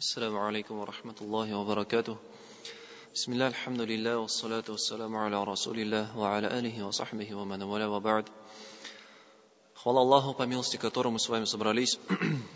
[0.00, 2.16] السلام عليكم ورحمة الله وبركاته
[3.14, 8.24] بسم الله الحمد لله والصلاة والسلام على رسول الله وعلى آله وصحبه ومن والاه وبعد
[9.74, 11.98] Хвала Аллаху, по милости которому мы с вами собрались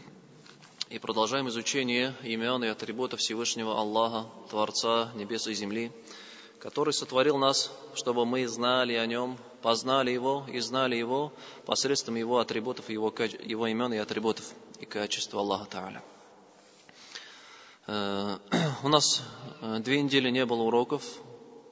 [0.89, 5.93] и продолжаем изучение имен и атрибутов Всевышнего Аллаха, Творца небес и земли,
[6.59, 11.33] который сотворил нас, чтобы мы знали о Нем, познали Его и знали Его
[11.67, 13.13] посредством Его атрибутов, Его,
[13.45, 16.03] его имен и атрибутов и качества Аллаха Та'аля.
[17.88, 18.38] Э,
[18.84, 19.22] у нас
[19.62, 21.04] э, две недели не было уроков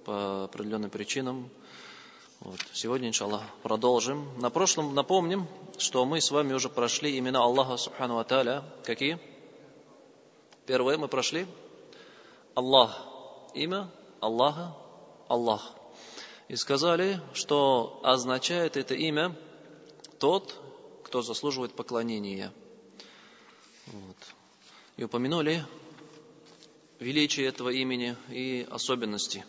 [0.05, 1.49] по определенным причинам.
[2.39, 2.59] Вот.
[2.73, 4.27] Сегодня, иншаллах, продолжим.
[4.39, 8.63] На прошлом напомним, что мы с вами уже прошли имена Аллаха Субхану Аталя.
[8.83, 9.17] Какие?
[10.65, 11.47] Первое мы прошли.
[12.53, 13.01] Аллах.
[13.55, 14.75] Имя Аллаха.
[15.27, 15.73] Аллах.
[16.47, 19.35] И сказали, что означает это имя
[20.19, 20.53] тот,
[21.03, 22.53] кто заслуживает поклонения.
[23.87, 24.17] Вот.
[24.97, 25.65] И упомянули
[26.99, 29.45] величие этого имени и особенности.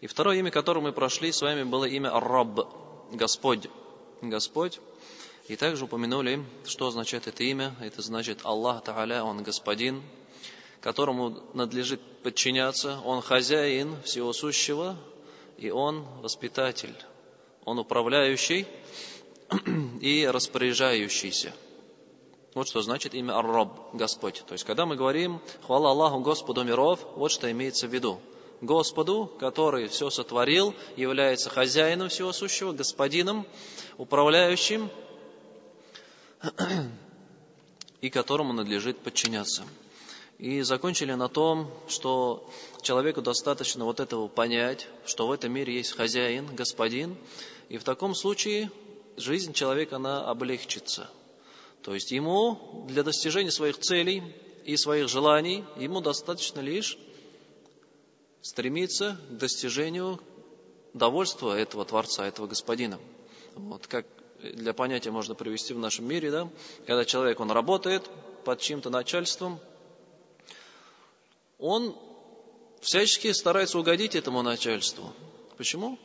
[0.00, 2.68] И второе имя, которое мы прошли с вами, было имя Раб,
[3.12, 3.68] Господь.
[4.22, 4.80] Господь.
[5.48, 7.74] И также упомянули, что означает это имя.
[7.80, 10.02] Это значит Аллах Та'аля, Он Господин,
[10.80, 13.00] которому надлежит подчиняться.
[13.04, 14.96] Он хозяин всего сущего,
[15.56, 16.94] и Он воспитатель.
[17.64, 18.66] Он управляющий
[20.00, 21.54] и распоряжающийся–
[22.56, 24.42] вот что значит имя Ар-Раб, Господь.
[24.46, 28.18] То есть, когда мы говорим «Хвала Аллаху Господу миров», вот что имеется в виду.
[28.62, 33.46] Господу, который все сотворил, является хозяином всего сущего, господином,
[33.98, 34.88] управляющим,
[38.00, 39.64] и которому надлежит подчиняться.
[40.38, 42.48] И закончили на том, что
[42.80, 47.18] человеку достаточно вот этого понять, что в этом мире есть хозяин, господин,
[47.68, 48.70] и в таком случае
[49.18, 51.10] жизнь человека, она облегчится–
[51.82, 54.22] то есть ему для достижения своих целей
[54.64, 56.98] и своих желаний, ему достаточно лишь
[58.42, 60.20] стремиться к достижению
[60.94, 62.98] довольства этого Творца, этого Господина.
[63.54, 64.06] Вот как
[64.40, 66.48] для понятия можно привести в нашем мире, да,
[66.86, 68.08] когда человек, он работает
[68.44, 69.58] под чьим-то начальством,
[71.58, 71.96] он
[72.80, 75.12] всячески старается угодить этому начальству.
[75.56, 75.98] Почему?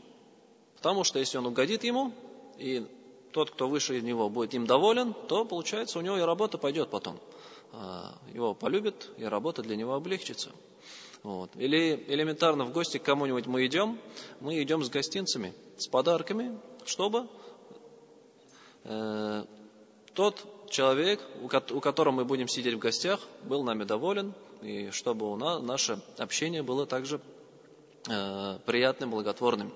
[0.78, 2.14] Потому что если он угодит ему,
[2.58, 2.86] и
[3.32, 7.20] тот, кто выше него, будет им доволен, то, получается, у него и работа пойдет потом.
[7.74, 10.52] А, его полюбят, и работа для него облегчится.
[11.24, 11.52] Вот.
[11.56, 14.00] Или элементарно в гости к кому-нибудь мы идем,
[14.40, 17.28] мы идем с гостинцами, с подарками, чтобы
[18.84, 19.46] э,
[20.16, 25.36] тот человек, у которого мы будем сидеть в гостях, был нами доволен, и чтобы у
[25.36, 27.22] нас наше общение было также
[28.10, 29.72] э, приятным, благотворным.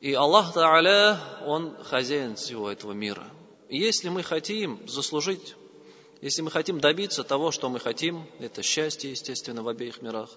[0.00, 3.24] И Аллах Та'аля, Он хозяин всего этого мира.
[3.68, 5.56] И если мы хотим заслужить,
[6.20, 10.30] если мы хотим добиться того, что мы хотим, это счастье, естественно, в обеих мирах,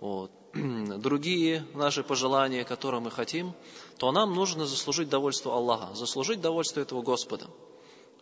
[0.00, 3.54] вот, другие наши пожелания, которые мы хотим,
[3.98, 7.48] то нам нужно заслужить довольство Аллаха, заслужить довольство этого Господа.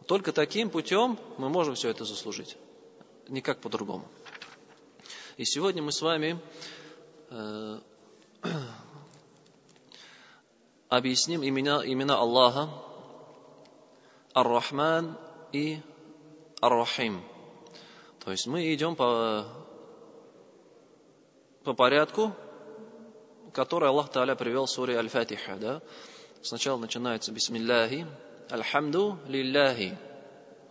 [0.06, 2.56] Только таким путем мы можем все это заслужить.
[3.28, 4.08] Никак по-другому.
[5.36, 6.38] И сегодня мы с вами
[7.30, 7.78] э,
[10.96, 12.68] объясним имена, имена Аллаха
[14.34, 15.16] Ар-Рахман
[15.50, 15.78] и
[16.60, 17.22] Ар-Рахим.
[18.22, 19.46] То есть мы идем по,
[21.64, 22.32] по порядку,
[23.54, 25.56] который Аллах Та'аля привел в суре Аль-Фатиха.
[25.56, 25.80] Да?
[26.42, 28.06] Сначала начинается Бисмилляхи,
[28.50, 29.96] Альхамду лилляхи,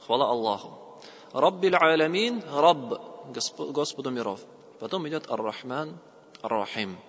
[0.05, 1.01] хвала Аллаху.
[1.33, 2.93] Раббил аламин, Рабб,
[3.57, 4.39] Господу миров.
[4.79, 5.97] Потом идет Ар-Рахман,
[6.43, 6.99] Ар-Рахим.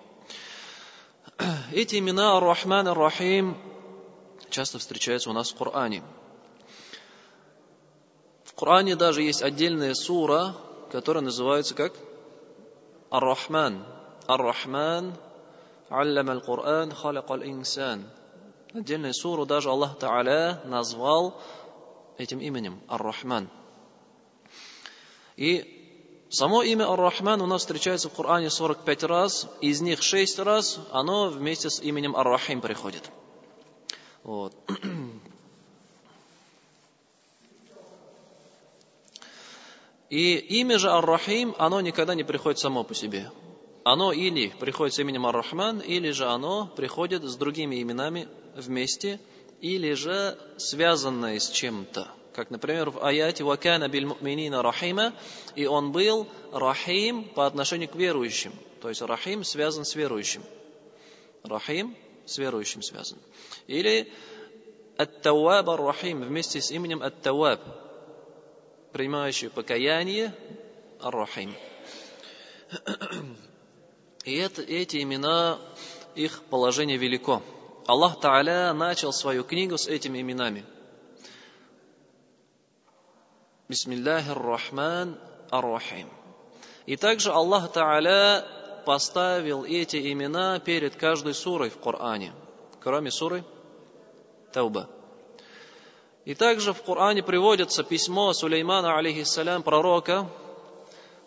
[1.71, 3.57] Эти имена Ар-Рахман, Ар-Рахим
[4.49, 6.03] часто встречаются у нас в Коране.
[8.43, 10.55] В Коране даже есть отдельная сура,
[10.91, 11.93] которая называется как
[13.09, 13.83] Ар-Рахман.
[14.27, 15.15] Ар-Рахман,
[15.89, 18.07] Аллам аль-Кур'ан, Халак аль-Инсан.
[18.73, 21.41] Отдельную суру даже Аллах Та'аля назвал
[22.17, 23.49] этим именем Ар-Рахман.
[25.35, 25.82] И
[26.33, 31.27] Само имя Ар-Рахман у нас встречается в Коране 45 раз, из них 6 раз оно
[31.27, 33.11] вместе с именем Ар-Рахим приходит.
[34.23, 34.55] Вот.
[40.09, 43.29] И имя же Ар-Рахим, оно никогда не приходит само по себе.
[43.83, 49.19] Оно или приходит с именем Ар-Рахман, или же оно приходит с другими именами вместе,
[49.61, 54.07] или же связанное с чем-то как, например, в аяте «وكان بالمؤمنين
[54.51, 55.13] رحيما»,
[55.55, 58.53] и он был рахим по отношению к верующим.
[58.81, 60.43] То есть рахим связан с верующим.
[61.43, 61.95] Рахим
[62.25, 63.17] с верующим связан.
[63.67, 64.11] Или
[64.97, 67.61] Ат-Тауаб рахим вместе с именем Ат-Тауаб,
[68.91, 70.33] принимающий покаяние,
[71.01, 71.55] Ар-Рахим.
[74.23, 75.59] И это, эти имена,
[76.15, 77.41] их положение велико.
[77.85, 80.63] Аллах Тааля начал свою книгу с этими именами.
[83.73, 85.17] Бисмиллахир Рахман
[85.49, 86.07] Ар-Рахим.
[86.85, 88.45] И также Аллах Тааля
[88.85, 92.33] поставил эти имена перед каждой сурой в Коране,
[92.83, 93.43] кроме суры
[94.51, 94.91] Тауба.
[96.23, 100.29] И также в Коране приводится письмо Сулеймана, алейхиссалям, пророка,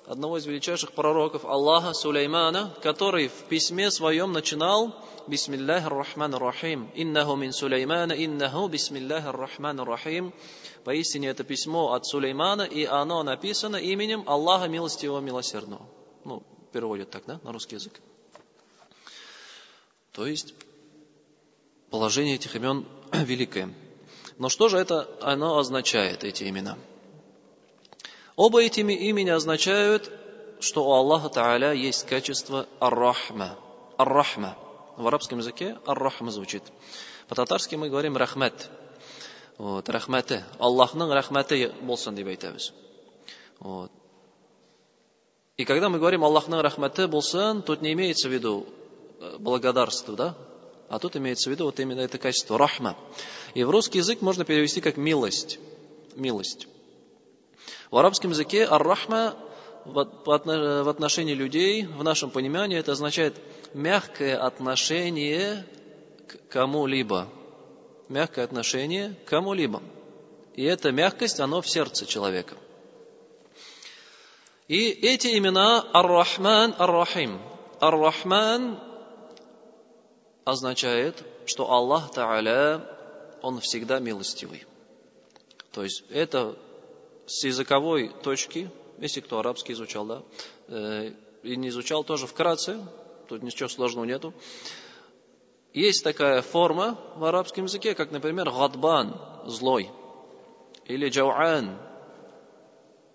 [0.06, 4.94] одного из величайших пророков Аллаха, Сулеймана, который в письме своем начинал
[5.26, 6.91] Бисмиллахи рахман рахим.
[6.94, 10.32] Иннаху мин Сулеймана, иннаху бисмиллахи рахман рахим.
[10.85, 15.87] Поистине это письмо от Сулеймана, и оно написано именем Аллаха Милостивого Милосердного.
[16.25, 16.43] Ну,
[16.73, 18.00] переводят так, да, на русский язык.
[20.12, 20.55] То есть,
[21.91, 23.75] положение этих имен великое.
[24.38, 26.79] Но что же это оно означает, эти имена?
[28.37, 30.11] Оба эти имени означают,
[30.61, 33.59] что у Аллаха Тааля есть качество Ар-Рахма.
[33.99, 34.56] Ар-Рахма.
[34.97, 36.62] В арабском языке Ар-Рахма звучит.
[37.29, 38.71] По-татарски мы говорим Рахмат.
[39.59, 40.44] Вот, рахматы.
[40.59, 42.73] Аллахның рахматы болсын деп айтамыз.
[43.59, 43.91] Вот.
[45.56, 48.67] И когда мы говорим Аллахның рахматы болсын, тут не имеется в виду
[49.21, 50.35] э, благодарство, да?
[50.91, 52.97] А тут имеется в виду вот именно это качество рахма.
[53.55, 55.59] И в русский язык можно перевести как милость.
[56.15, 56.69] Милость.
[57.91, 59.35] В арабском языке ар-рахма
[59.85, 63.37] в отношении людей, в нашем понимании, это означает
[63.73, 65.65] мягкое отношение
[66.27, 67.29] к кому-либо
[68.09, 69.83] мягкое отношение к кому-либо.
[70.55, 72.56] И эта мягкость, она в сердце человека.
[74.69, 77.41] И эти имена Ар-Рахман, Ар-Рахим.
[77.81, 78.81] Ар-Рахман
[80.44, 82.83] означает, что Аллах Та'аля,
[83.43, 84.65] Он всегда милостивый.
[85.73, 86.56] То есть это
[87.26, 90.23] с языковой точки, если кто арабский изучал, да,
[90.69, 91.12] э,
[91.43, 92.78] и не изучал, тоже вкратце,
[93.28, 94.32] тут ничего сложного нету.
[95.73, 99.90] Есть такая форма в арабском языке, как, например, гадбан, злой,
[100.87, 101.76] или джауан,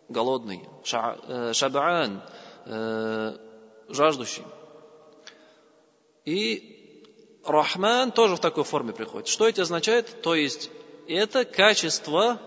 [0.10, 2.22] голодный, э, шабаан,
[2.66, 3.38] э,
[3.90, 4.44] жаждущий.
[6.26, 7.04] И
[7.46, 9.28] рахман тоже в такой форме приходит.
[9.28, 10.22] Что это означает?
[10.22, 10.70] То есть
[11.08, 12.40] это качество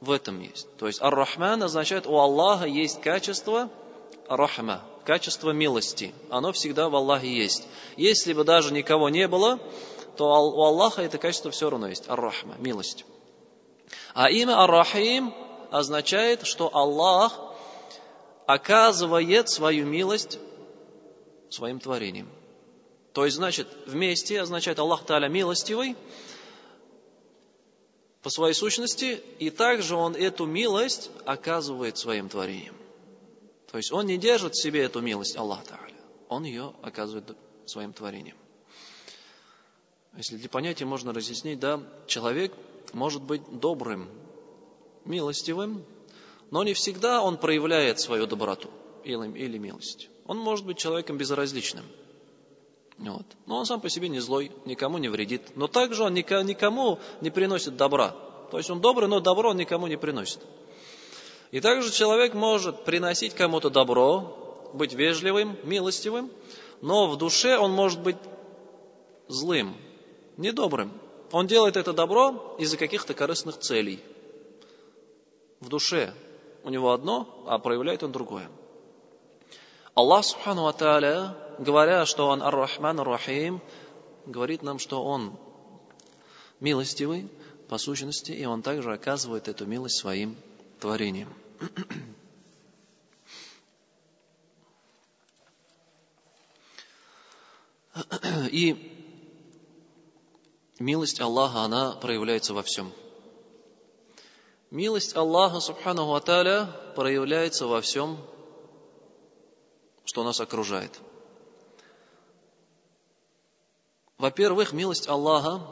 [0.00, 0.66] в этом есть.
[0.76, 3.70] То есть ар-рахман означает у Аллаха есть качество
[4.28, 6.14] рахма, качество милости.
[6.30, 7.66] Оно всегда в Аллахе есть.
[7.96, 9.58] Если бы даже никого не было,
[10.16, 12.08] то у Аллаха это качество все равно есть.
[12.08, 13.04] Ар-Рахма, милость.
[14.14, 15.34] А имя Ар-Рахим
[15.70, 17.38] означает, что Аллах
[18.46, 20.38] оказывает свою милость
[21.48, 22.28] своим творением.
[23.12, 25.96] То есть, значит, вместе означает Аллах Таля милостивый
[28.22, 32.74] по своей сущности, и также Он эту милость оказывает своим творением.
[33.70, 35.94] То есть он не держит в себе эту милость Аллаха Тааля.
[36.28, 37.36] Он ее оказывает
[37.66, 38.36] своим творением.
[40.16, 42.52] Если для понятия можно разъяснить, да, человек
[42.92, 44.08] может быть добрым,
[45.04, 45.84] милостивым,
[46.50, 48.70] но не всегда он проявляет свою доброту
[49.04, 50.08] или, или милость.
[50.26, 51.84] Он может быть человеком безразличным.
[53.00, 53.24] Вот.
[53.46, 55.56] Но он сам по себе не злой, никому не вредит.
[55.56, 58.14] Но также он никому не приносит добра.
[58.50, 60.40] То есть он добрый, но добро он никому не приносит.
[61.50, 66.30] И также человек может приносить кому-то добро, быть вежливым, милостивым,
[66.82, 68.16] но в душе он может быть
[69.28, 69.76] злым,
[70.36, 70.92] недобрым.
[71.32, 74.00] Он делает это добро из-за каких-то корыстных целей.
[75.60, 76.12] В душе
[76.64, 78.48] у него одно, а проявляет он другое.
[80.00, 83.60] Аллах Субхану Аталя, говоря, что Он Ар-Рахман Ар-Рахим,
[84.24, 85.38] говорит нам, что Он
[86.58, 87.28] милостивый
[87.68, 90.38] по сущности, и Он также оказывает эту милость своим
[90.80, 91.28] творением.
[98.50, 99.20] И
[100.78, 102.90] милость Аллаха, она проявляется во всем.
[104.70, 108.16] Милость Аллаха, Субханаху Аталя, проявляется во всем,
[110.10, 110.98] что нас окружает.
[114.18, 115.62] Во-первых, милость Аллаха,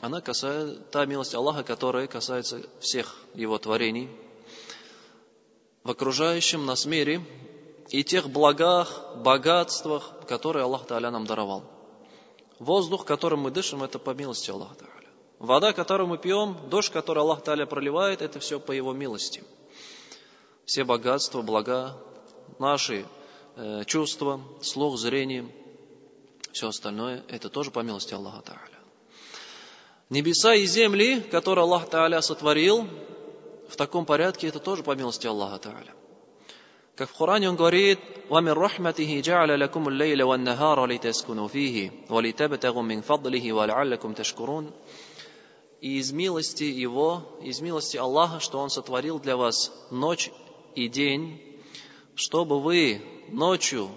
[0.00, 4.08] она касается, та милость Аллаха, которая касается всех Его творений,
[5.84, 7.22] в окружающем нас мире
[7.90, 11.62] и тех благах, богатствах, которые Аллах Та'аля нам даровал.
[12.58, 15.08] Воздух, которым мы дышим, это по милости Аллаха Та'аля.
[15.38, 19.44] Вода, которую мы пьем, дождь, который Аллах Та'аля проливает, это все по Его милости.
[20.64, 21.98] Все богатства, блага,
[22.58, 23.04] наши
[23.55, 25.49] э, чувства, слух, зрение,
[26.51, 28.79] все остальное, это тоже по милости Аллаха Та'аля.
[30.09, 32.87] Небеса и земли, которые Аллах Та'аля сотворил,
[33.69, 35.91] в таком порядке это тоже по милости Аллаха Та'аля.
[36.95, 43.01] Как в Коране он говорит, وَمِنْ رَحْمَتِهِ جَعَلَ لَكُمُ اللَّيْلَ وَالنَّهَارَ لِتَسْكُنُوا فِيهِ وَلِتَبْتَغُوا مِنْ
[43.01, 44.71] فَضْلِهِ وَلَعَلَّكُمْ تَشْكُرُونَ
[45.81, 50.31] И из милости Его, из милости Аллаха, что Он сотворил для вас ночь
[50.73, 51.41] и день,
[52.15, 53.01] чтобы вы
[53.32, 53.88] ночью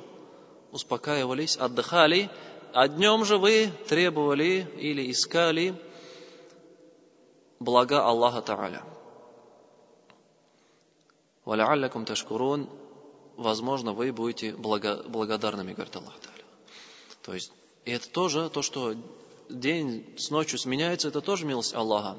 [0.72, 2.30] успокаивались, отдыхали,
[2.74, 5.76] а днем же вы требовали или искали
[7.60, 8.84] блага Аллаха Та'аля.
[11.46, 12.70] «Валя'аллякум ташкурун»
[13.38, 16.46] возможно, вы будете благодарными, говорит Аллах Та'аля.
[17.22, 17.52] То есть,
[17.86, 18.96] и это тоже то, что
[19.50, 22.18] день с ночью сменяется, это тоже милость Аллаха.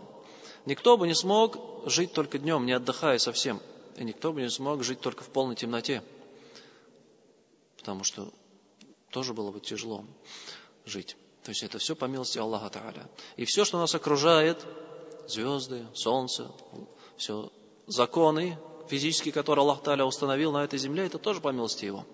[0.67, 3.61] Никто бы не смог жить только днем, не отдыхая совсем.
[3.97, 6.03] И никто бы не смог жить только в полной темноте.
[7.85, 8.33] Потому что
[9.11, 10.07] тоже было бы тяжело
[10.87, 11.19] жить.
[11.43, 13.07] То есть это все по милости Аллаха Та'аля.
[13.37, 14.65] И все, что нас окружает,
[15.29, 16.51] звезды, солнце,
[17.19, 17.53] все
[17.87, 22.07] законы, физические, которые Аллах Таля установил на этой земле, это тоже по милости Его.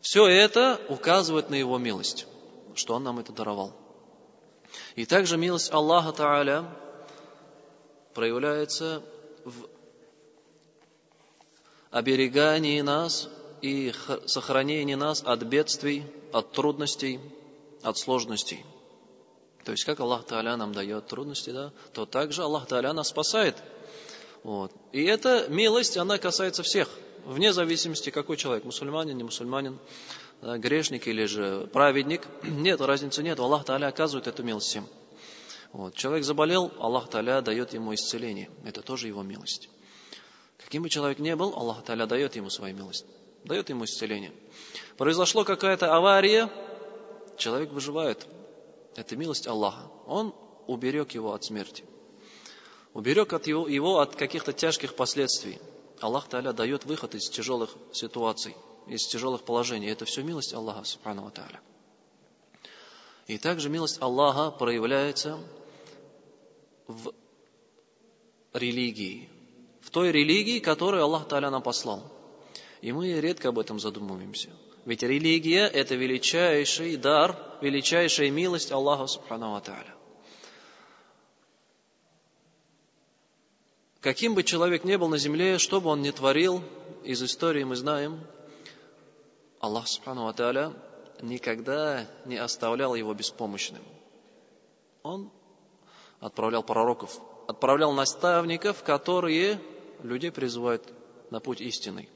[0.00, 2.28] Все это указывает на Его милость,
[2.76, 3.72] что Он нам это даровал.
[4.94, 6.64] И также милость Аллаха Та'аля
[8.14, 9.02] проявляется
[9.44, 9.68] в
[11.90, 13.28] оберегании нас
[13.62, 13.92] и
[14.26, 17.20] сохранении нас от бедствий, от трудностей,
[17.82, 18.64] от сложностей.
[19.64, 23.56] То есть, как Аллах Та'аля нам дает трудности, да, то также Аллах Та'аля нас спасает–
[24.42, 24.72] вот.
[24.92, 26.88] И эта милость, она касается всех,
[27.24, 29.78] вне зависимости, какой человек, мусульманин, не мусульманин,
[30.40, 32.26] грешник или же праведник.
[32.42, 33.38] Нет, разницы нет.
[33.40, 34.86] Аллах Та'аля оказывает эту милость всем.
[35.72, 35.94] Вот.
[35.94, 38.48] Человек заболел, Аллах Та'аля дает ему исцеление.
[38.64, 39.68] Это тоже его милость.
[40.56, 43.04] Каким бы человек ни был, Аллах Та'аля дает ему свою милость.
[43.44, 44.32] Дает ему исцеление.
[44.96, 46.50] Произошла какая-то авария,
[47.36, 48.26] человек выживает.
[48.96, 49.90] Это милость Аллаха.
[50.06, 50.34] Он
[50.66, 51.84] уберег его от смерти
[52.98, 55.60] уберег от его, его от каких-то тяжких последствий.
[56.00, 58.56] Аллах Та'аля дает выход из тяжелых ситуаций,
[58.88, 59.90] из тяжелых положений.
[59.90, 61.60] Это все милость Аллаха, Субхану Та'аля.
[63.28, 65.38] И также милость Аллаха проявляется
[66.86, 67.12] в
[68.52, 69.28] религии,
[69.80, 72.02] в той религии, которую Аллах Та'аля нам послал.
[72.80, 74.50] И мы редко об этом задумываемся.
[74.84, 79.94] Ведь религия– это величайший дар, величайшая милость Аллаха Субхану Та'аля.
[84.00, 86.62] Каким бы человек ни был на земле, что бы он ни творил,
[87.02, 88.20] из истории мы знаем,
[89.60, 90.72] Аллах Субхану Аталя
[91.20, 93.82] никогда не оставлял его беспомощным.
[95.02, 95.30] Он
[96.20, 99.60] отправлял пророков, отправлял наставников, которые
[100.02, 100.92] людей призывают
[101.30, 102.08] на путь истинный.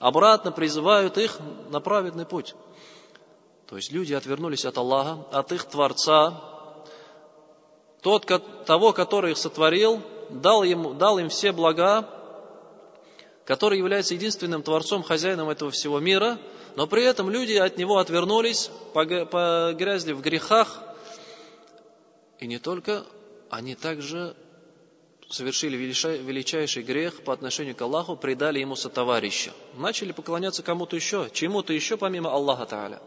[0.00, 1.38] Обратно призывают их
[1.68, 2.54] на праведный путь.
[3.66, 6.42] То есть люди отвернулись от Аллаха, от их Творца,
[8.00, 8.26] тот,
[8.64, 12.08] того, который их сотворил, дал, ему, дал им все блага,
[13.44, 16.38] который является единственным Творцом, хозяином этого всего мира,
[16.76, 20.82] но при этом люди от Него отвернулись, погрязли в грехах,
[22.38, 23.04] и не только,
[23.50, 24.34] они также
[25.30, 29.52] совершили величайший грех по отношению к Аллаху, предали Ему сотоварища.
[29.76, 33.00] Начали поклоняться кому-то еще, чему-то еще помимо Аллаха Тааля.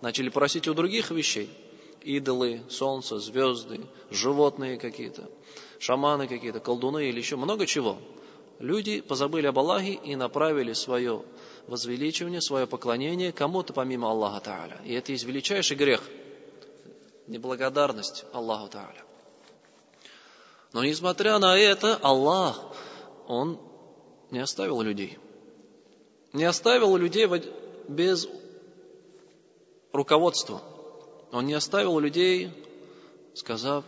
[0.00, 1.48] Начали просить у других вещей.
[2.02, 3.80] Идолы, солнце, звезды,
[4.10, 5.28] животные какие-то
[5.78, 7.98] шаманы какие-то, колдуны или еще много чего.
[8.58, 11.22] Люди позабыли об Аллахе и направили свое
[11.68, 14.80] возвеличивание, свое поклонение кому-то помимо Аллаха Тааля.
[14.84, 16.02] И это есть величайший грех,
[17.28, 19.04] неблагодарность Аллаху Тааля.
[20.72, 22.60] Но несмотря на это, Аллах,
[23.26, 23.58] Он
[24.30, 25.18] не оставил людей.
[26.32, 27.26] Не оставил людей
[27.88, 28.28] без
[29.92, 30.62] руководства.
[31.32, 32.50] Он не оставил людей,
[33.34, 33.84] сказав,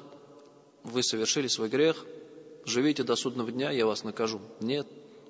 [0.82, 2.04] вы совершили свой грех,
[2.64, 4.40] живите до судного дня, я вас накажу.
[4.60, 4.86] Нет.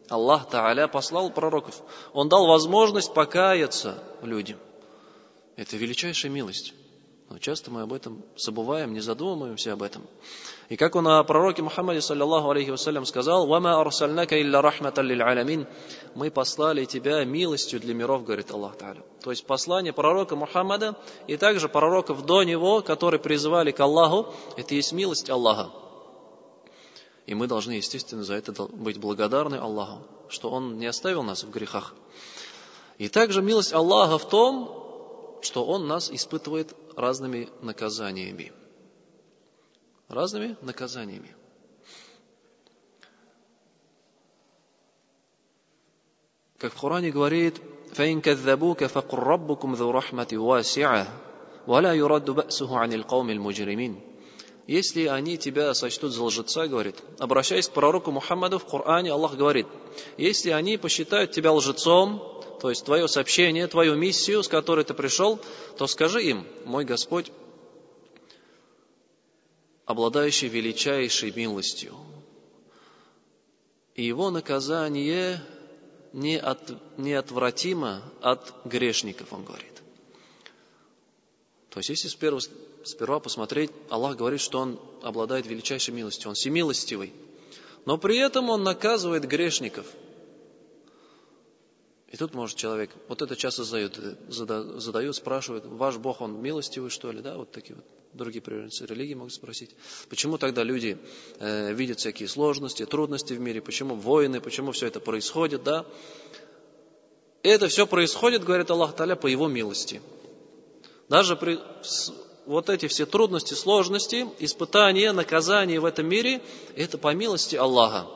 [0.09, 1.83] Аллах Тааля послал пророков.
[2.13, 4.59] Он дал возможность покаяться людям.
[5.57, 6.75] Это величайшая милость.
[7.31, 10.03] Но часто мы об этом забываем, не задумываемся об этом.
[10.69, 15.23] И как он о пророке Мухаммаде, саллиллаху алейхи вассалям, сказал, «Вама арсальнака илля рахматан лиль
[15.23, 15.69] алямин».
[16.17, 19.05] Мы послали тебя милостью для миров, говорит Аллах Та'аля.
[19.23, 20.97] То есть послание пророка Мухаммада
[21.29, 25.71] и также пророков до него, которые призывали к Аллаху, это есть милость Аллаха.
[27.27, 31.51] И мы должны, естественно, за это быть благодарны Аллаху, что Он не оставил нас в
[31.51, 31.95] грехах.
[32.99, 34.81] И также милость Аллаха в том,
[35.42, 38.52] что Он нас испытывает разными наказаниями.
[40.10, 41.36] Разными наказаниями.
[46.58, 47.62] Как в Коране говорит,
[47.96, 51.08] فإن كذبوك فقل ربكم ذو رحمة واسعة
[51.68, 54.02] ولا يرد بأسه عن القوم المجرمين
[54.68, 59.68] если они тебя сочтут за лжеца, говорит, обращаясь к пророку Мухаммаду в Коране, Аллах говорит,
[60.18, 65.41] если они посчитают тебя лжецом, то есть твое сообщение, твою миссию, с которой ты пришел,
[65.79, 67.33] то скажи им, мой Господь,
[69.87, 71.97] обладающий величайшей милостью,
[73.95, 75.43] и его наказание
[76.13, 79.83] неотвратимо от грешников, он говорит.
[81.71, 82.41] То есть, если сперва,
[82.85, 87.13] сперва посмотреть, Аллах говорит, что Он обладает величайшей милостью, Он всемилостивый.
[87.87, 89.87] Но при этом Он наказывает грешников.
[92.11, 93.97] И тут может человек, вот это часто задают,
[94.29, 99.15] задают, спрашивают, ваш Бог, Он милостивый, что ли, да, вот такие вот другие приверженцы религии
[99.15, 99.71] могут спросить.
[100.09, 100.99] Почему тогда люди
[101.39, 105.87] э, видят всякие сложности, трудности в мире, почему войны, почему все это происходит, да?
[107.45, 110.03] Это все происходит, говорит Аллах Таля, по Его милости.
[111.09, 111.61] Даже при
[112.45, 116.43] вот эти все трудности, сложности, испытания, наказания в этом мире,
[116.75, 118.09] это по милости Аллаха.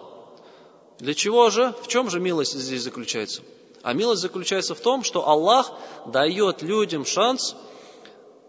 [0.98, 1.72] Для чего же?
[1.82, 3.42] В чем же милость здесь заключается?
[3.84, 5.70] А милость заключается в том, что Аллах
[6.06, 7.54] дает людям шанс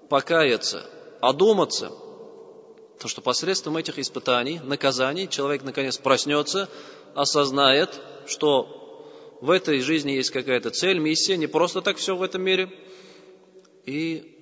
[0.10, 0.90] покаяться,
[1.22, 1.92] одуматься.
[3.00, 6.68] То, что посредством этих испытаний, наказаний, человек наконец проснется,
[7.14, 9.12] осознает, что
[9.42, 12.72] в этой жизни есть какая-то цель, миссия, не просто так все в этом мире.
[13.86, 14.36] И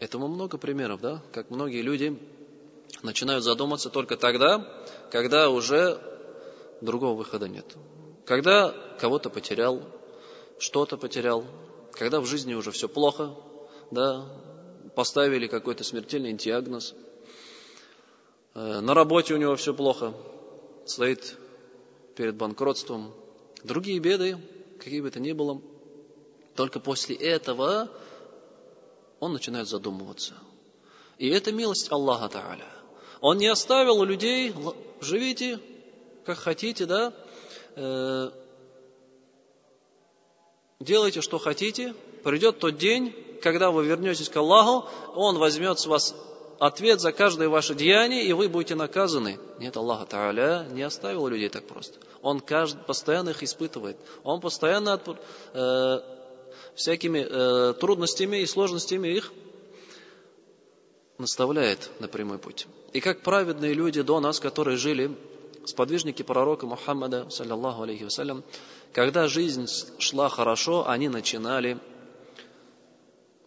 [0.00, 2.18] Этому много примеров, да, как многие люди
[3.02, 4.66] начинают задуматься только тогда,
[5.12, 6.00] когда уже
[6.80, 7.66] другого выхода нет.
[8.30, 9.82] Когда кого-то потерял,
[10.60, 11.44] что-то потерял,
[11.90, 13.34] когда в жизни уже все плохо,
[13.90, 14.24] да,
[14.94, 16.94] поставили какой-то смертельный диагноз,
[18.54, 20.14] э, на работе у него все плохо,
[20.86, 21.36] стоит
[22.14, 23.12] перед банкротством,
[23.64, 24.38] другие беды,
[24.78, 25.60] какие бы то ни было,
[26.54, 27.90] только после этого
[29.18, 30.34] он начинает задумываться.
[31.18, 32.68] И это милость Аллаха Тааля.
[33.20, 34.54] Он не оставил людей,
[35.00, 35.58] живите
[36.24, 37.12] как хотите, да,
[37.76, 38.30] э,
[40.80, 46.14] делайте, что хотите, придет тот день, когда вы вернетесь к Аллаху, Он возьмет с вас
[46.60, 49.38] ответ за каждое ваше деяние, и вы будете наказаны.
[49.58, 51.98] Нет, Аллах Тааля не оставил людей так просто.
[52.22, 53.96] Он каждый, постоянно их испытывает.
[54.24, 55.00] Он постоянно
[55.54, 56.00] э,
[56.74, 59.32] всякими э, трудностями и сложностями их
[61.16, 62.66] наставляет на прямой путь.
[62.92, 65.16] И как праведные люди до нас, которые жили,
[65.64, 68.44] сподвижники пророка Мухаммада, саллиллаху алейхи вассалям,
[68.92, 69.66] когда жизнь
[69.98, 71.78] шла хорошо, они начинали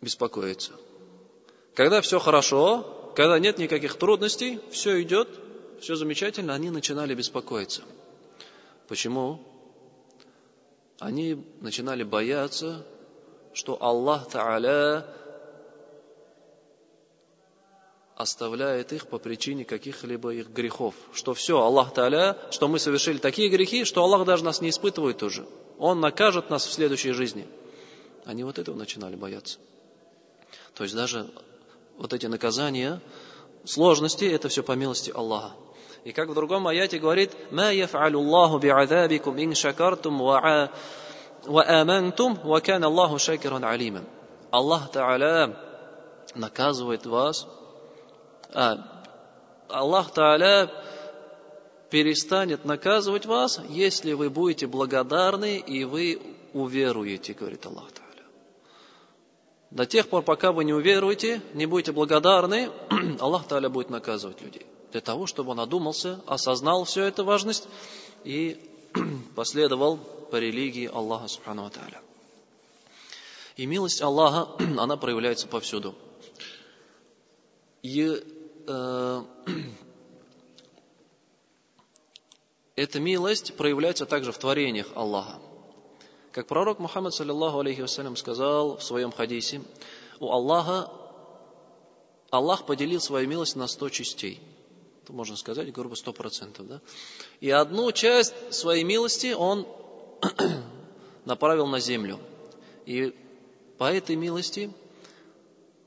[0.01, 0.71] беспокоиться.
[1.75, 5.29] Когда все хорошо, когда нет никаких трудностей, все идет,
[5.81, 7.83] все замечательно, они начинали беспокоиться.
[8.87, 9.41] Почему?
[10.99, 12.85] Они начинали бояться
[13.53, 15.05] что Аллах Та'аля
[18.15, 20.93] оставляет их по причине каких-либо их грехов.
[21.13, 25.23] Что все, Аллах Таля, что мы совершили такие грехи, что Аллах даже нас не испытывает
[25.23, 25.45] уже.
[25.79, 27.47] Он накажет нас в следующей жизни.
[28.25, 29.57] Они вот этого начинали бояться.
[30.75, 31.29] То есть даже
[31.97, 33.01] вот эти наказания,
[33.65, 35.55] сложности, это все по милости Аллаха.
[36.03, 40.69] И как в другом аяте говорит, «Ма яф'алю Аллаху би'адабикум ин шакартум ва
[41.47, 44.05] а, амантум, ва кан Аллаху шакиран алиман».
[44.51, 45.57] Аллах Та'аля
[46.35, 47.47] наказывает вас,
[48.53, 49.05] а,
[49.69, 50.71] Аллах Та'аля
[51.89, 56.21] перестанет наказывать вас, если вы будете благодарны и вы
[56.53, 58.23] уверуете, говорит Аллах Та'аля.
[59.71, 62.69] До тех пор, пока вы не уверуете, не будете благодарны,
[63.19, 64.65] Аллах Та'аля будет наказывать людей.
[64.91, 67.67] Для того, чтобы он одумался, осознал всю эту важность
[68.23, 68.59] и
[69.35, 72.01] последовал по религии Аллаха Субхану Тааля.
[73.55, 75.95] И милость Аллаха, она проявляется повсюду.
[77.81, 78.23] И
[82.75, 85.39] эта милость проявляется также в творениях Аллаха.
[86.31, 89.61] Как пророк Мухаммад, саллиллаху алейхи вассалям, сказал в своем хадисе,
[90.19, 90.89] у Аллаха
[92.31, 94.41] Аллах поделил свою милость на сто частей.
[95.03, 96.67] Это можно сказать, грубо, сто процентов.
[96.67, 96.81] Да?
[97.41, 99.67] И одну часть своей милости Он
[101.25, 102.19] направил на землю.
[102.87, 103.13] И
[103.77, 104.71] по этой милости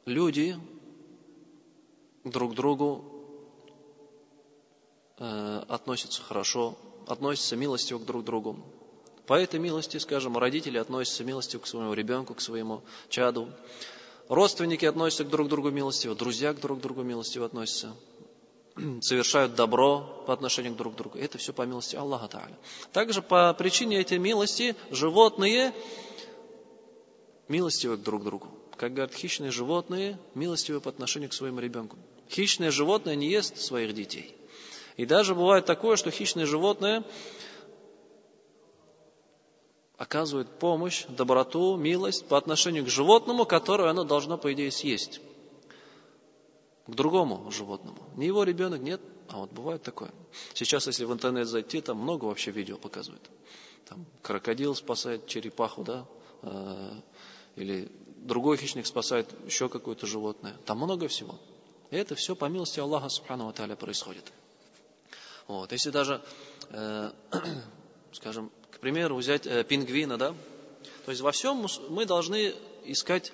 [0.05, 0.57] люди
[2.31, 3.05] друг к другу
[5.19, 8.57] э, относятся хорошо, относятся милостью к друг другу.
[9.27, 13.49] По этой милости, скажем, родители относятся милостью к своему ребенку, к своему чаду.
[14.29, 17.95] Родственники относятся к друг другу милостиво, друзья к друг другу милостиво относятся
[19.01, 21.19] совершают добро по отношению к друг другу.
[21.19, 22.57] Это все по милости Аллаха Та'аля.
[22.93, 25.73] Также по причине этой милости животные
[27.49, 28.49] милостивы к друг другу.
[28.77, 31.97] Как говорят хищные животные, милостивы по отношению к своему ребенку.
[32.31, 34.37] Хищное животное не ест своих детей.
[34.97, 37.05] И даже бывает такое, что хищное животное
[39.97, 45.21] оказывает помощь, доброту, милость по отношению к животному, которое оно должно, по идее, съесть.
[46.87, 47.99] К другому животному.
[48.15, 50.13] Не его ребенок, нет, а вот бывает такое.
[50.55, 53.23] Сейчас, если в интернет зайти, там много вообще видео показывают.
[53.89, 56.07] Там крокодил спасает черепаху, да,
[56.43, 56.93] э,
[57.57, 60.57] или другой хищник спасает еще какое-то животное.
[60.65, 61.37] Там много всего.
[61.91, 64.33] И это все по милости Аллаха Субхану Аталя происходит.
[65.47, 65.71] Вот.
[65.73, 66.23] Если даже,
[66.71, 67.11] э,
[68.13, 70.35] скажем, к примеру, взять э, пингвина, да,
[71.05, 73.33] то есть во всем мы должны искать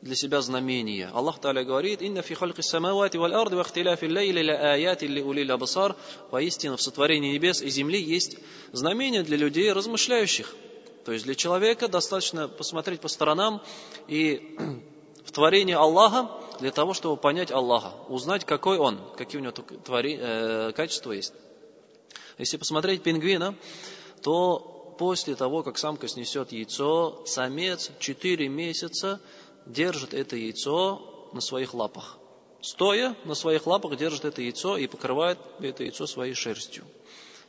[0.00, 1.10] для себя знамения.
[1.12, 5.22] Аллах Та'аля говорит, «Инна фи хальки самавати валь арды ва ихтиляфи лейли ля аяти ли
[5.22, 5.94] улил абасар».
[6.30, 8.38] Воистину, в сотворении небес и земли есть
[8.72, 10.54] знамения для людей, размышляющих.
[11.04, 13.62] То есть для человека достаточно посмотреть по сторонам
[14.08, 14.56] и
[15.26, 20.18] в творении Аллаха для того, чтобы понять Аллаха, узнать, какой Он, какие у него твори,
[20.20, 21.32] э, качества есть.
[22.38, 23.54] Если посмотреть пингвина,
[24.22, 29.20] то после того, как самка снесет яйцо, самец 4 месяца
[29.66, 32.18] держит это яйцо на своих лапах.
[32.60, 36.84] Стоя на своих лапах держит это яйцо и покрывает это яйцо своей шерстью.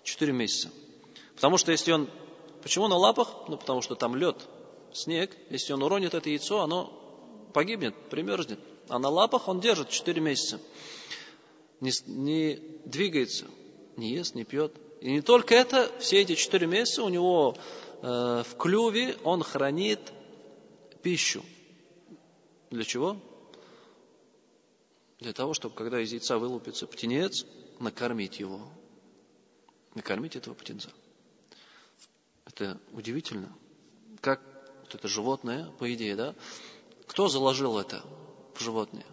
[0.04, 0.70] Четыре месяца.
[1.36, 2.10] Потому что если он...
[2.64, 3.28] Почему на лапах?
[3.48, 4.38] Ну, потому что там лед,
[4.94, 5.36] снег.
[5.50, 6.94] Если он уронит это яйцо, оно
[7.54, 8.60] погибнет, примерзнет.
[8.92, 10.60] А на лапах он держит четыре месяца.
[11.80, 13.46] Не, не двигается,
[13.96, 14.76] не ест, не пьет.
[15.00, 17.56] И не только это, все эти четыре месяца у него
[18.02, 20.02] э, в клюве он хранит
[21.02, 21.42] пищу.
[22.70, 23.16] Для чего?
[25.20, 27.46] Для того, чтобы когда из яйца вылупится птенец,
[27.80, 28.60] накормить его.
[29.96, 30.92] Накормить этого птенца.
[32.46, 33.56] Это удивительно.
[34.20, 34.42] Как
[34.82, 36.36] вот это животное, по идее, да?
[37.08, 38.04] Кто заложил это
[38.54, 39.06] в животное?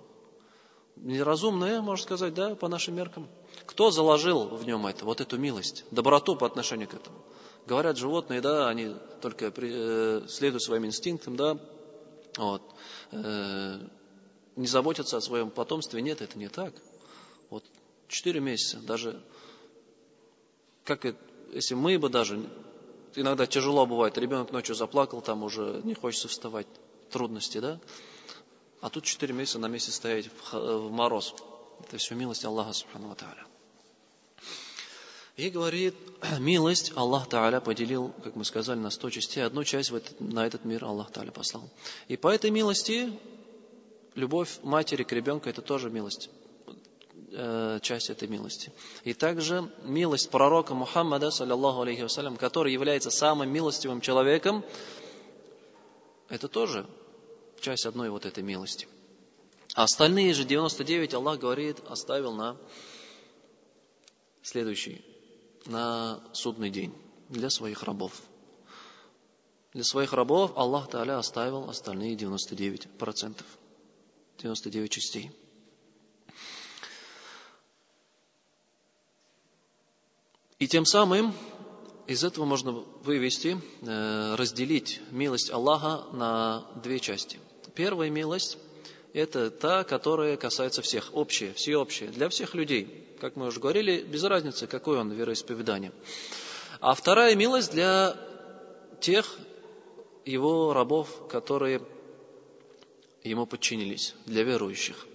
[0.97, 3.29] Неразумное, можно сказать, да, по нашим меркам.
[3.67, 7.19] Кто заложил в нем это, вот эту милость, доброту по отношению к этому?
[7.67, 11.59] Говорят, животные, да, они только э, следуют своим инстинктам, да,
[12.37, 12.63] вот,
[13.13, 13.79] э,
[14.57, 16.03] не заботятся о своем потомстве.
[16.03, 16.75] Нет, это не так.
[17.51, 17.65] Вот
[18.09, 19.23] четыре месяца, даже
[20.85, 21.19] как это,
[21.53, 22.43] если мы бы даже,
[23.15, 26.67] иногда тяжело бывает, ребенок ночью заплакал, там уже не хочется вставать,
[27.11, 27.81] трудности, да?
[28.81, 31.35] А тут четыре месяца на месте стоять в мороз.
[31.81, 33.45] Это все милость Аллаха Субхану Тааля.
[35.37, 35.95] И говорит,
[36.39, 39.45] милость Аллах Тааля поделил, как мы сказали, на сто частей.
[39.45, 41.69] Одну часть этот, на этот мир Аллах Тааля послал.
[42.07, 43.13] И по этой милости
[44.15, 46.31] любовь матери к ребенку это тоже милость
[47.33, 48.73] э, часть этой милости.
[49.05, 54.65] И также милость пророка Мухаммада, саллиллаху алейхи вассалям, который является самым милостивым человеком,
[56.29, 56.87] это тоже
[57.61, 58.89] часть одной вот этой милости.
[59.75, 62.57] А остальные же 99 Аллах говорит, оставил на
[64.43, 65.05] следующий
[65.67, 66.95] на судный день
[67.29, 68.13] для своих рабов.
[69.75, 73.45] Для своих рабов Аллах Та'аля оставил остальные 99%,
[74.39, 75.31] 99 частей.
[80.59, 81.35] И тем самым
[82.09, 87.39] из этого можно вывести, э, разделить милость Аллаха на две части.
[87.77, 88.59] Первая милость–
[89.13, 94.23] это та, которая касается всех, общая, всеобщая, для всех людей как мы уже говорили, без
[94.25, 95.93] разницы, какое он вероисповедание.
[96.81, 98.17] А вторая милость для
[99.01, 99.39] тех
[100.25, 101.83] его рабов, которые
[103.25, 105.07] ему подчинились, для верующих.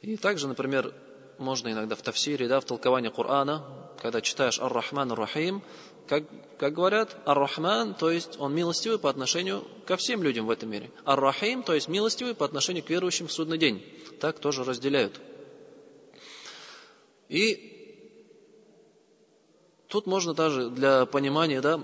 [0.00, 0.94] И также, например,
[1.38, 3.64] можно иногда в тафсире, да, в толковании Корана,
[4.00, 5.62] когда читаешь Ар-Рахман Ар-Рахим,
[6.06, 6.24] как,
[6.58, 10.90] как говорят, Ар-Рахман, то есть он милостивый по отношению ко всем людям в этом мире.
[11.04, 13.82] Ар-Рахим, то есть милостивый по отношению к верующим в судный день.
[14.20, 15.20] Так тоже разделяют.
[17.28, 17.70] И
[19.88, 21.80] тут можно даже для понимания да,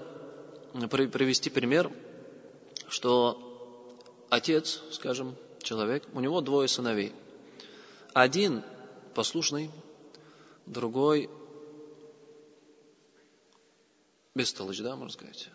[0.72, 1.90] привести пример,
[2.88, 3.96] что
[4.28, 7.12] отец, скажем, человек, у него двое сыновей.
[8.12, 8.62] Один
[9.14, 9.70] послушный,
[10.66, 11.30] другой
[14.34, 15.48] бестолочь, да, можно сказать.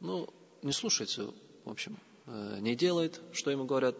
[0.00, 0.28] Ну,
[0.62, 1.32] не слушается,
[1.64, 3.96] в общем, э, не делает, что ему говорят,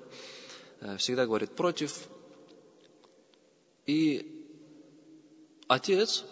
[0.81, 2.09] э, всегда говорит против.
[3.87, 4.33] И
[5.68, 6.25] Отец,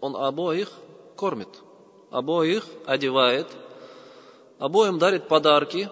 [0.00, 0.70] он обоих
[1.16, 1.48] кормит,
[2.10, 3.48] обоих одевает,
[4.58, 5.88] обоим дарит подарки,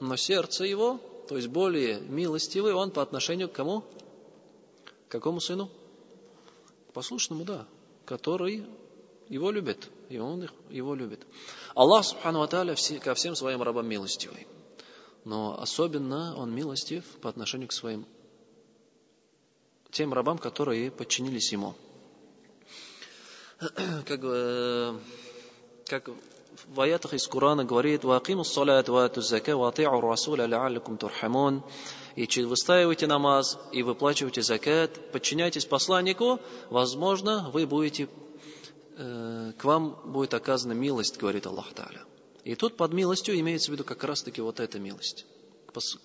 [0.00, 3.84] но сердце его, то есть более милостивый он по отношению к кому?
[5.16, 5.70] Какому сыну?
[6.92, 7.66] Послушному, да,
[8.04, 8.66] который
[9.30, 11.26] его любит, и он их, его любит.
[11.74, 14.46] Аллах, субхану аталя, ко всем своим рабам милостивый.
[15.24, 18.04] Но особенно он милостив по отношению к своим
[19.90, 21.74] тем рабам, которые подчинились ему.
[23.58, 24.98] Как, э,
[25.86, 26.10] как
[26.66, 31.62] в аятах из Корана говорит, «Ваакиму салят ва зака ва ати'у расуля ла'аллакум турхамун».
[32.16, 36.40] И выстаивайте намаз, и выплачивайте закат, подчиняйтесь посланнику,
[36.70, 38.08] возможно, вы будете,
[38.96, 42.00] э, к вам будет оказана милость, говорит Аллах Та'аля.
[42.44, 45.26] И тут под милостью имеется в виду как раз-таки вот эта милость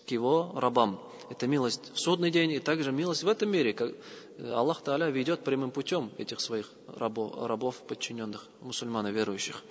[0.05, 1.01] к его рабам.
[1.29, 3.71] Это милость в судный день и также милость в этом мире.
[3.73, 3.93] Как
[4.37, 9.63] Аллах Та'аля ведет прямым путем этих своих рабов, рабов подчиненных, мусульман и верующих.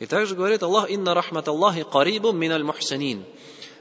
[0.00, 3.24] И также говорит Аллах, «Инна рахмат Аллахи карибу миналь мухсанин».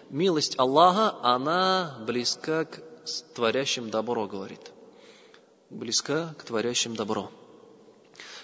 [0.09, 2.81] Милость Аллаха, она близка к
[3.35, 4.71] творящим добро, говорит.
[5.69, 7.31] Близка к творящим добро.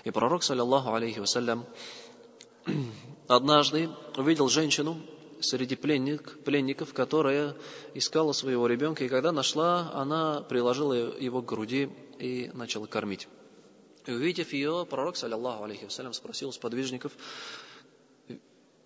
[0.05, 1.65] И пророк, саллиллаху алейхи вассалям,
[3.27, 4.97] однажды увидел женщину,
[5.41, 7.55] среди пленник, пленников, которая
[7.93, 13.27] искала своего ребенка, и когда нашла, она приложила его к груди и начала кормить.
[14.05, 17.11] И увидев ее, пророк, саллиллаху алейхи вассалям, спросил сподвижников,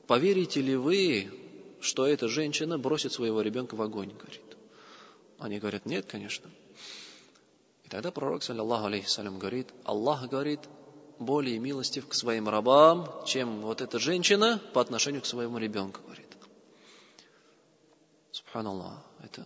[0.10, 1.32] поверите ли вы,
[1.82, 4.58] что эта женщина бросит своего ребенка в огонь, говорит.
[5.38, 6.50] Они говорят, нет, конечно.
[7.84, 10.62] И тогда пророк, саллиллаху алейхи вассалям, говорит, Аллах говорит,
[11.20, 16.26] более милостив к своим рабам, чем вот эта женщина по отношению к своему ребенку, говорит.
[18.32, 19.04] Субханаллах.
[19.24, 19.46] Это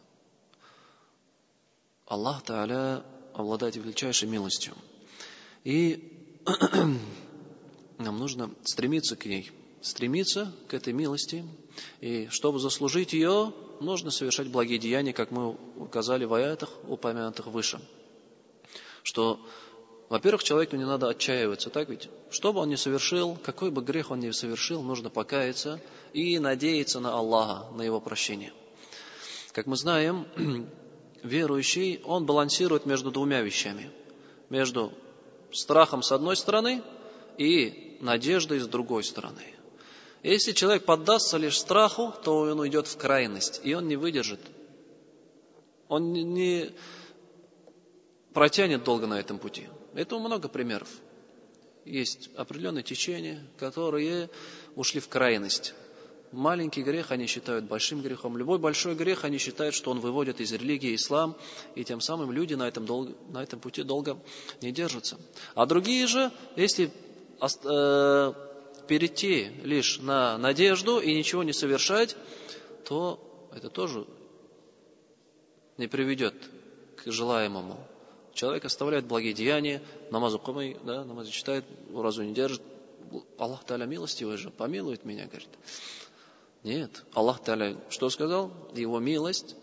[2.06, 4.76] Аллах Та'аля обладает величайшей милостью.
[5.65, 6.39] И
[7.97, 9.52] нам нужно стремиться к ней,
[9.84, 11.46] стремиться к этой милости.
[12.02, 17.80] И чтобы заслужить ее, нужно совершать благие деяния, как мы указали в аятах, упомянутых выше.
[19.04, 19.39] Что,
[20.10, 22.10] во-первых, человеку не надо отчаиваться, так ведь?
[22.32, 25.80] Что бы он ни совершил, какой бы грех он ни совершил, нужно покаяться
[26.13, 28.52] и надеяться на Аллаха, на его прощение–
[29.54, 30.26] как мы знаем,
[31.24, 33.91] верующий, он балансирует между двумя вещами.
[34.50, 34.91] Между
[35.52, 36.82] страхом с одной стороны
[37.38, 39.43] и надеждой с другой стороны.
[40.23, 44.39] Если человек поддастся лишь страху, то он уйдет в крайность, и он не выдержит.
[45.89, 46.71] Он не
[48.33, 49.67] протянет долго на этом пути.
[49.93, 50.89] Этому много примеров.
[51.86, 54.29] Есть определенные течения, которые
[54.75, 55.73] ушли в крайность
[56.33, 58.38] маленький грех они считают большим грехом.
[58.38, 61.38] Любой большой грех они считают, что он выводит из религии ислам,
[61.75, 64.17] и тем самым люди на этом, долго, на этом пути долго
[64.62, 65.17] не держатся.
[65.55, 66.91] А другие же, если
[67.39, 68.33] э,
[68.88, 72.15] перейти лишь на надежду и ничего не совершать,
[72.86, 73.19] то
[73.56, 74.06] это тоже
[75.78, 76.36] не приведет
[76.98, 77.78] к желаемому.
[78.34, 81.65] Человек оставляет благие деяния, намазу кумай, да, намаз читает,
[81.96, 82.62] разу не держит.
[83.38, 85.50] Аллах Таля милостивый же, помилует меня, говорит.
[86.63, 87.04] Нет.
[87.13, 88.52] Аллах Таля что сказал?
[88.74, 89.56] Его милость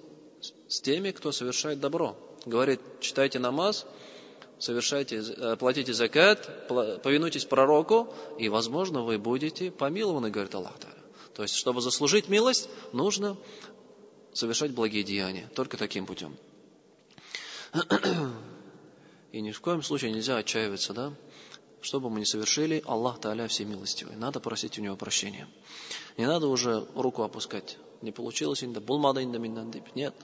[0.69, 2.17] с теми, кто совершает добро.
[2.47, 3.87] Говорит, читайте намаз,
[4.61, 10.75] совершайте, э, платите закат, повинуйтесь пророку, и, возможно, вы будете помилованы, говорит Аллах.
[11.35, 13.37] То есть, чтобы заслужить милость, нужно
[14.33, 15.51] совершать благие деяния.
[15.55, 16.37] Только таким путем.
[19.33, 21.13] И ни в коем случае нельзя отчаиваться, да?
[21.81, 24.17] Что бы мы ни совершили, Аллах Та'аля всемилостивый.
[24.17, 25.49] Надо просить у Него прощения.
[26.19, 27.79] Не надо уже руку опускать.
[28.03, 29.39] Не получилось инда, булмада инда
[29.95, 30.15] Нет.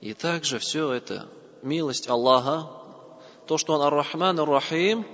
[0.00, 1.28] И также все это,
[1.62, 2.70] милость Аллаха,
[3.48, 5.04] то, что Он Ар-Рахман Ар-Рахим,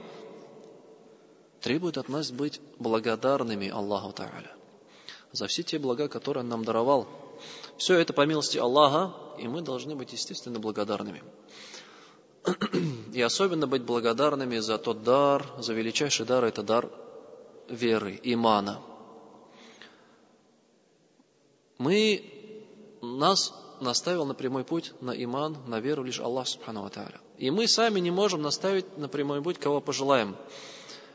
[1.60, 4.50] требует от нас быть благодарными Аллаху Та'аля
[5.34, 7.08] за все те блага, которые Он нам даровал.
[7.76, 11.22] Все это по милости Аллаха, и мы должны быть, естественно, благодарными.
[13.12, 16.88] И особенно быть благодарными за тот дар, за величайший дар, это дар
[17.68, 18.80] веры, имана.
[21.78, 27.20] Мы, нас наставил на прямой путь, на иман, на веру лишь Аллах Субхану Тааля.
[27.38, 30.36] И мы сами не можем наставить на прямой путь, кого пожелаем.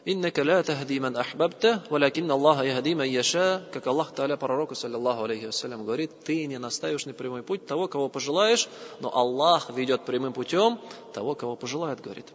[0.06, 5.24] «Иннака ла тахди ман ахбабта, валякинна Аллаха яхди ман яша», как Аллах Та'аля пророку, саллиллаху
[5.24, 8.69] алейхи вассалям, говорит, ты не наставишь на прямой путь того, кого пожелаешь,
[9.02, 10.80] но Аллах ведет прямым путем
[11.13, 12.28] того, кого пожелает, говорит.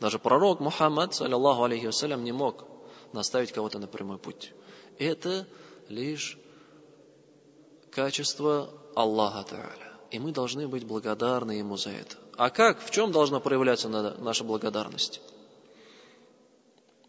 [0.00, 2.64] Даже пророк Мухаммад, саллиллаху алейхи вассалям, не мог
[3.12, 4.52] наставить кого-то на прямой путь.
[4.98, 5.46] Это
[5.88, 6.38] лишь
[7.90, 9.92] качество Аллаха Та'аля.
[10.10, 12.16] И мы должны быть благодарны Ему за это.
[12.36, 15.20] А как, в чем должна проявляться наша благодарность?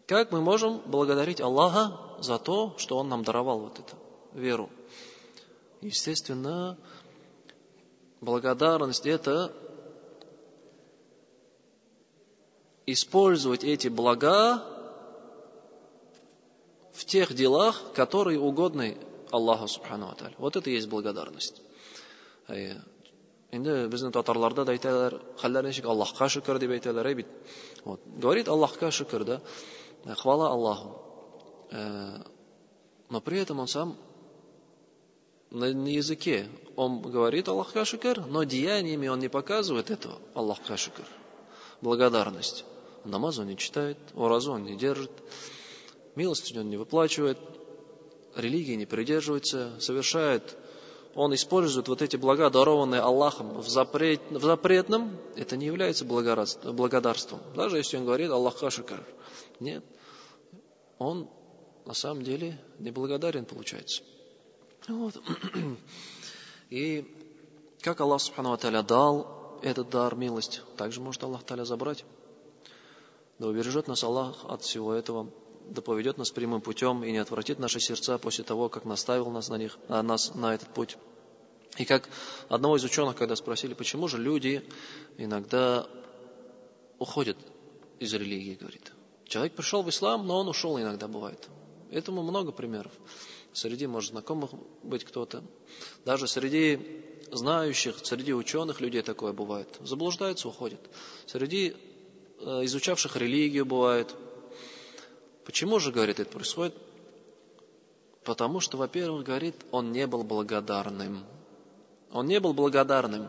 [0.06, 3.96] Как мы можем благодарить Аллаха за то, что Он нам даровал вот эту
[4.32, 4.70] веру?
[5.80, 6.78] Естественно,
[8.20, 9.52] благодарность это
[12.86, 14.62] использовать эти блага
[16.92, 18.96] в тех делах, которые угодны
[19.34, 20.34] Аллаху Субхану Аталь.
[20.38, 21.60] Вот это есть благодарность.
[23.54, 27.28] Инде безнең татарларда да әйтәләр, хәлләр ничек, Аллаһка шөкер дип әйтәләр, әй бит.
[27.84, 28.00] Вот.
[28.18, 29.40] Говорит Аллаһка шөкер, да.
[30.22, 30.98] Хвала Аллаху.
[33.10, 33.96] Но при этом он сам
[35.54, 41.06] на языке он говорит Аллах Кашикар, но деяниями он не показывает этого Аллах Кашикар.
[41.80, 42.64] Благодарность.
[43.04, 45.12] Намаз он не читает, уразу он не держит,
[46.16, 47.38] милость он не выплачивает,
[48.36, 50.56] религии не придерживается, совершает,
[51.14, 57.40] он использует вот эти блага, дарованные Аллахом в, запрет, в запретном, это не является благодарством.
[57.54, 59.04] Даже если он говорит Аллах Кашикар.
[59.60, 59.84] Нет.
[60.98, 61.28] Он
[61.84, 64.02] на самом деле неблагодарен получается.
[64.88, 65.14] Вот.
[66.70, 67.04] И
[67.80, 72.04] как Аллах Субхану Таля дал этот дар, милость, также может Аллах Таля забрать.
[73.38, 75.30] Да убережет нас Аллах от всего этого,
[75.68, 79.48] да поведет нас прямым путем и не отвратит наши сердца после того, как наставил нас
[79.48, 80.96] на, них, на нас на этот путь.
[81.78, 82.08] И как
[82.48, 84.62] одного из ученых, когда спросили, почему же люди
[85.18, 85.86] иногда
[86.98, 87.36] уходят
[87.98, 88.92] из религии, говорит.
[89.26, 91.48] Человек пришел в ислам, но он ушел иногда, бывает.
[91.90, 92.92] Этому много примеров.
[93.52, 94.50] Среди, может, знакомых
[94.82, 95.42] быть кто-то.
[96.04, 99.68] Даже среди знающих, среди ученых людей такое бывает.
[99.80, 100.80] Заблуждаются, уходят.
[101.26, 101.76] Среди
[102.40, 104.14] э, изучавших религию бывает.
[105.44, 106.74] Почему же, говорит, это происходит?
[108.24, 111.24] Потому что, во-первых, говорит, он не был благодарным.
[112.10, 113.28] Он не был благодарным.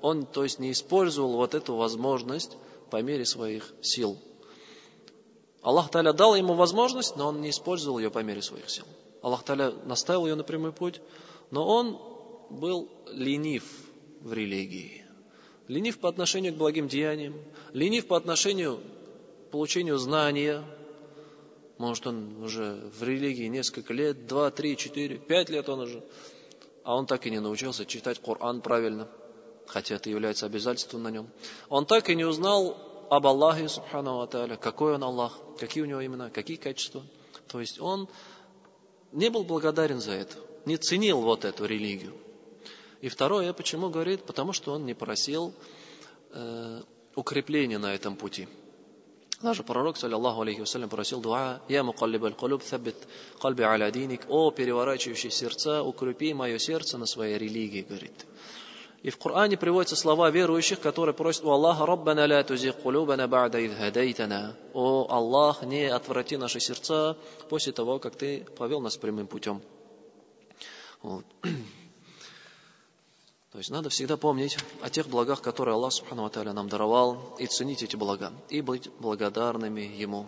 [0.00, 2.56] Он, то есть, не использовал вот эту возможность
[2.90, 4.18] по мере своих сил.
[5.62, 8.86] Аллах Таля дал ему возможность, но он не использовал ее по мере своих сил.
[9.20, 11.00] Аллах Таля наставил ее на прямой путь,
[11.50, 11.98] но он
[12.48, 13.64] был ленив
[14.20, 15.04] в религии.
[15.68, 17.34] Ленив по отношению к благим деяниям,
[17.72, 20.64] ленив по отношению к получению знания.
[21.80, 26.04] Может, он уже в религии несколько лет, два, три, четыре, пять лет он уже,
[26.84, 29.08] а он так и не научился читать Коран правильно,
[29.66, 31.30] хотя это является обязательством на нем.
[31.70, 32.76] Он так и не узнал
[33.08, 37.02] об Аллахе, субхану Аталя, какой он Аллах, какие у него имена, какие качества.
[37.48, 38.10] То есть он
[39.12, 42.12] не был благодарен за это, не ценил вот эту религию.
[43.00, 44.24] И второе, почему говорит?
[44.24, 45.54] Потому что он не просил
[46.34, 46.82] э,
[47.14, 48.48] укрепления на этом пути.
[49.42, 52.96] Даже пророк, саллиллаху алейхи вассалям, просил дуа, «Я мукаллиб аль-кулуб, тhabбит
[53.40, 54.26] кальби аля диник».
[54.28, 58.26] «О, переворачивающий сердца, укрепи мое сердце на своей религии», говорит.
[59.02, 63.58] И в Коране приводятся слова верующих, которые просят у Аллаха «Раббана ла тузиг кулубана ба'да
[63.64, 64.56] ид хадайтана».
[64.74, 67.16] «О Аллах, не отврати наши сердца
[67.48, 69.62] после того, как Ты повел нас прямым путем».
[71.00, 71.24] Вот.
[73.52, 77.46] То есть надо всегда помнить о тех благах, которые Аллах Субхану Аталя нам даровал, и
[77.46, 80.26] ценить эти блага, и быть благодарными Ему.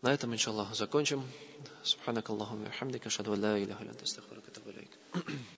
[0.00, 1.22] На этом, иншаллах, закончим.
[1.82, 3.92] Субханак Аллаху хамдика, шаду ла илляха ля